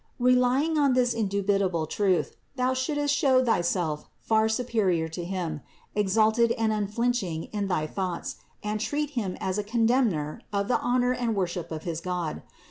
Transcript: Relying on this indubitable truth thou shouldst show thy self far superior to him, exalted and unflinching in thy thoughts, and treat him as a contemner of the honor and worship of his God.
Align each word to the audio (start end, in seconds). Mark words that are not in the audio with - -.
Relying 0.17 0.79
on 0.79 0.93
this 0.95 1.13
indubitable 1.13 1.85
truth 1.85 2.35
thou 2.55 2.73
shouldst 2.73 3.13
show 3.13 3.39
thy 3.39 3.61
self 3.61 4.09
far 4.19 4.49
superior 4.49 5.07
to 5.09 5.23
him, 5.23 5.61
exalted 5.93 6.53
and 6.53 6.71
unflinching 6.73 7.43
in 7.53 7.67
thy 7.67 7.85
thoughts, 7.85 8.37
and 8.63 8.79
treat 8.79 9.11
him 9.11 9.37
as 9.39 9.59
a 9.59 9.63
contemner 9.63 10.41
of 10.51 10.67
the 10.69 10.79
honor 10.79 11.11
and 11.13 11.35
worship 11.35 11.71
of 11.71 11.83
his 11.83 12.01
God. 12.01 12.41